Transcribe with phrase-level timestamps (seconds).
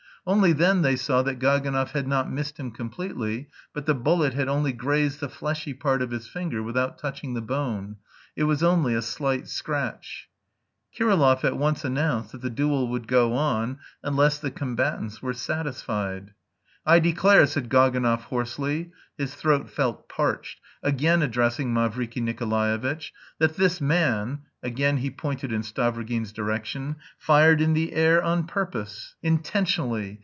[0.27, 4.47] Only then they saw that Gaganov had not missed him completely, but the bullet had
[4.47, 7.95] only grazed the fleshy part of his finger without touching the bone;
[8.35, 10.29] it was only a slight scratch.
[10.95, 16.35] Kirillov at once announced that the duel would go on, unless the combatants were satisfied.
[16.83, 23.79] "I declare," said Gaganov hoarsely (his throat felt parched), again addressing Mavriky Nikolaevitch, "that this
[23.79, 29.13] man," again he pointed in Stavrogin's direction, "fired in the air on purpose...
[29.21, 30.19] intentionally....